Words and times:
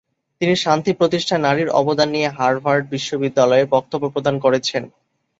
তিনি 0.41 0.53
শান্তি 0.55 0.91
প্রতিষ্ঠায় 0.93 1.43
নারীর 1.43 1.69
অবদান 1.79 2.09
নিয়ে 2.15 2.29
হার্ভার্ড 2.37 2.83
বিশ্ববিদ্যালয়ে 2.93 3.65
বক্তব্য 3.75 4.03
প্রদান 4.13 4.35
করেছেন। 4.45 4.83